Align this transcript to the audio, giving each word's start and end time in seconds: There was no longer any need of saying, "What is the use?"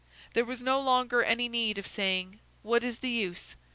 There 0.33 0.45
was 0.45 0.63
no 0.63 0.79
longer 0.81 1.21
any 1.23 1.47
need 1.47 1.77
of 1.77 1.85
saying, 1.85 2.39
"What 2.63 2.83
is 2.83 2.97
the 2.97 3.09
use?" 3.11 3.55